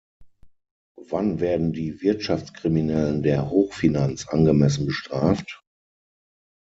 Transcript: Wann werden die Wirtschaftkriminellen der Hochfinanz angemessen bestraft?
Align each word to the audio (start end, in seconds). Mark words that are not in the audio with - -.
Wann 1.09 1.39
werden 1.39 1.73
die 1.73 2.01
Wirtschaftkriminellen 2.01 3.21
der 3.21 3.51
Hochfinanz 3.51 4.27
angemessen 4.27 4.87
bestraft? 4.87 5.61